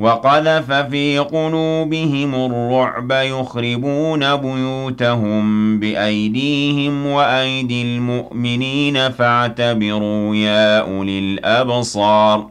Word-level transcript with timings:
وقذف 0.00 0.72
في 0.72 1.18
قلوبهم 1.18 2.34
الرعب 2.34 3.12
يخربون 3.12 4.36
بيوتهم 4.36 5.80
بأيديهم 5.80 7.06
وأيدي 7.06 7.82
المؤمنين 7.82 9.10
فاعتبروا 9.10 10.34
يا 10.34 10.80
أولي 10.80 11.18
الأبصار 11.18 12.46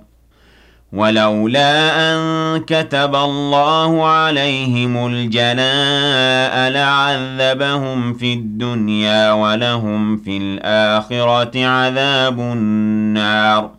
ولولا 0.93 2.13
أن 2.13 2.59
كتب 2.59 3.15
الله 3.15 4.05
عليهم 4.05 5.07
الجلاء 5.07 6.69
لعذبهم 6.69 8.13
في 8.13 8.33
الدنيا 8.33 9.31
ولهم 9.31 10.17
في 10.17 10.37
الآخرة 10.37 11.65
عذاب 11.65 12.39
النار 12.39 13.78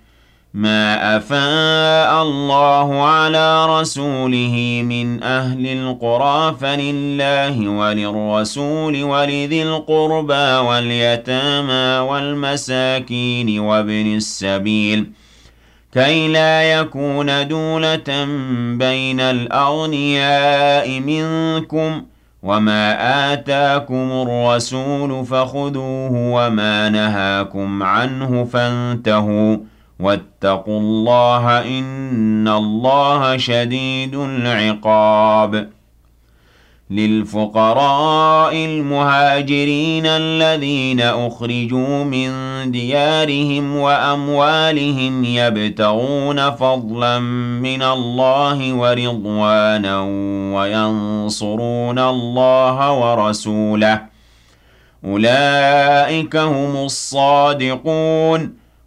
ما 0.53 1.17
أفاء 1.17 2.23
الله 2.23 3.03
على 3.03 3.79
رسوله 3.79 4.81
من 4.85 5.23
أهل 5.23 5.67
القرى 5.67 6.55
فلله 6.61 7.69
وللرسول 7.69 9.03
ولذي 9.03 9.63
القربى 9.63 10.67
واليتامى 10.67 12.09
والمساكين 12.09 13.59
وابن 13.59 14.15
السبيل 14.15 15.11
كي 15.93 16.27
لا 16.27 16.63
يكون 16.79 17.47
دولة 17.47 18.25
بين 18.77 19.19
الأغنياء 19.19 20.99
منكم 20.99 22.01
وما 22.43 23.33
آتاكم 23.33 24.11
الرسول 24.11 25.25
فخذوه 25.25 26.11
وما 26.13 26.89
نهاكم 26.89 27.83
عنه 27.83 28.43
فانتهوا 28.43 29.57
واتقوا 30.01 30.79
الله 30.79 31.61
إن 31.79 32.47
الله 32.47 33.37
شديد 33.37 34.15
العقاب. 34.15 35.69
للفقراء 36.91 38.55
المهاجرين 38.55 40.05
الذين 40.05 41.01
أخرجوا 41.01 42.03
من 42.03 42.31
ديارهم 42.71 43.75
وأموالهم 43.75 45.23
يبتغون 45.23 46.51
فضلا 46.51 47.19
من 47.59 47.81
الله 47.81 48.73
ورضوانا 48.73 50.01
وينصرون 50.55 51.99
الله 51.99 52.91
ورسوله. 52.91 54.01
أولئك 55.05 56.35
هم 56.35 56.75
الصادقون. 56.85 58.60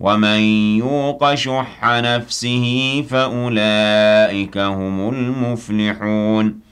ومن 0.00 0.40
يوق 0.78 1.34
شح 1.34 1.84
نفسه 1.84 3.04
فأولئك 3.10 4.58
هم 4.58 5.08
المفلحون 5.08 6.70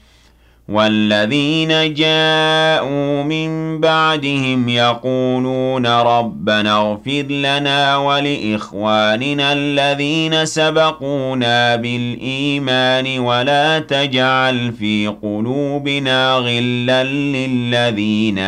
والذين 0.69 1.93
جاءوا 1.93 3.23
من 3.23 3.79
بعدهم 3.79 4.69
يقولون 4.69 5.87
ربنا 5.87 6.77
اغفر 6.77 7.25
لنا 7.29 7.97
ولإخواننا 7.97 9.53
الذين 9.53 10.45
سبقونا 10.45 11.75
بالإيمان 11.75 13.19
ولا 13.19 13.79
تجعل 13.79 14.71
في 14.71 15.07
قلوبنا 15.21 16.33
غلا 16.33 17.03
للذين 17.03 18.39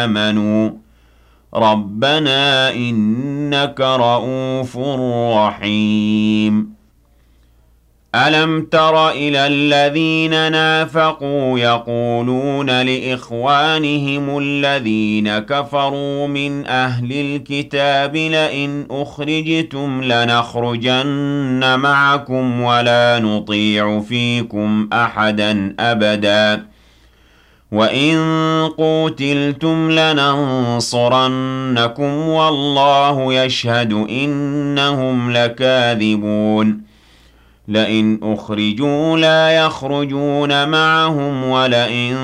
آمنوا 0.00 0.70
ربنا 1.54 2.72
إنك 2.74 3.80
رؤوف 3.80 4.78
رحيم. 5.36 6.80
ألم 8.14 8.64
تر 8.64 9.10
إلى 9.10 9.46
الذين 9.46 10.52
نافقوا 10.52 11.58
يقولون 11.58 12.82
لإخوانهم 12.82 14.38
الذين 14.38 15.38
كفروا 15.38 16.26
من 16.26 16.66
أهل 16.66 17.12
الكتاب 17.12 18.16
لئن 18.16 18.86
أخرجتم 18.90 20.04
لنخرجن 20.04 21.78
معكم 21.78 22.60
ولا 22.60 23.18
نطيع 23.18 24.00
فيكم 24.00 24.88
أحدا 24.92 25.74
أبداً. 25.80 26.79
وَإِن 27.72 28.16
قُوتِلْتُمْ 28.78 29.90
لَنَنصُرَنَّكُمْ 29.90 30.88
وَاللَّهُ 32.28 33.34
يَشْهَدُ 33.34 33.92
إِنَّهُمْ 33.92 35.32
لَكَاذِبُونَ 35.32 36.90
لئن 37.70 38.20
أخرجوا 38.22 39.18
لا 39.18 39.50
يخرجون 39.50 40.68
معهم 40.68 41.44
ولئن 41.44 42.16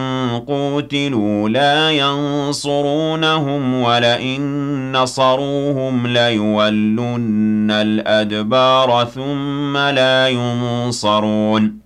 قوتلوا 0.49 1.49
لا 1.49 1.91
ينصرونهم 1.91 3.75
ولئن 3.83 4.93
نصروهم 4.93 6.07
ليولن 6.07 7.71
الأدبار 7.71 9.09
ثم 9.15 9.77
لا 9.77 10.29
ينصرون 10.29 11.86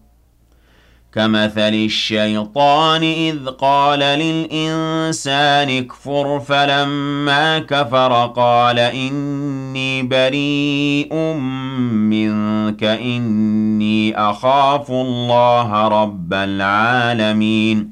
كمثل 1.13 1.73
الشيطان 1.73 3.03
إذ 3.03 3.47
قال 3.47 3.99
للإنسان 3.99 5.69
اكفر 5.69 6.39
فلما 6.39 7.59
كفر 7.59 8.33
قال 8.35 8.79
إني 8.79 10.03
بريء 10.03 11.13
منك 12.11 12.83
إني 12.83 14.17
أخاف 14.17 14.91
الله 14.91 15.87
رب 15.87 16.33
العالمين. 16.33 17.91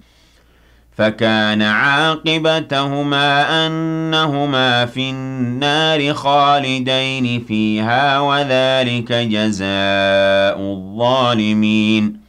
فكان 0.97 1.61
عاقبتهما 1.61 3.67
أنهما 3.67 4.85
في 4.85 5.09
النار 5.09 6.13
خالدين 6.13 7.43
فيها 7.47 8.19
وذلك 8.19 9.13
جزاء 9.13 10.59
الظالمين. 10.59 12.28